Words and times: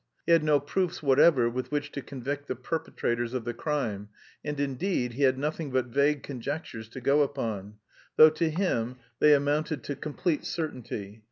He 0.25 0.31
had 0.31 0.43
no 0.43 0.59
proofs 0.59 1.03
whatever 1.03 1.47
with 1.47 1.71
which 1.71 1.91
to 1.91 2.01
convict 2.01 2.47
the 2.47 2.55
perpetrators 2.55 3.35
of 3.35 3.45
the 3.45 3.53
crime, 3.53 4.09
and, 4.43 4.59
indeed, 4.59 5.13
he 5.13 5.21
had 5.21 5.37
nothing 5.37 5.69
but 5.69 5.89
vague 5.93 6.23
conjectures 6.23 6.89
to 6.89 7.01
go 7.01 7.21
upon, 7.21 7.75
though 8.15 8.31
to 8.31 8.49
him 8.49 8.95
they 9.19 9.35
amounted 9.35 9.83
to 9.83 9.95
complete 9.95 10.43
certainty. 10.43 11.19